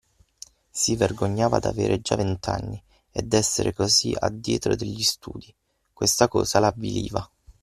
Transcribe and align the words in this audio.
Si 0.71 0.95
vergognava 0.95 1.59
d'aver 1.59 2.01
già 2.01 2.15
vent'anni, 2.15 2.81
e 3.11 3.21
d'essere 3.21 3.71
così 3.71 4.15
a 4.17 4.29
dietro 4.31 4.75
degli 4.75 5.03
studii: 5.03 5.53
questa 5.93 6.27
cosa 6.27 6.57
l'avviliva. 6.57 7.31